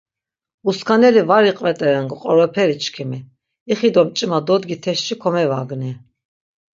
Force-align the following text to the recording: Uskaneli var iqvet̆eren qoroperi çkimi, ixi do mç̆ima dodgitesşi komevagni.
Uskaneli 0.69 1.21
var 1.29 1.43
iqvet̆eren 1.51 2.07
qoroperi 2.13 2.75
çkimi, 2.83 3.19
ixi 3.71 3.89
do 3.93 4.01
mç̆ima 4.07 4.39
dodgitesşi 4.47 5.15
komevagni. 5.21 5.91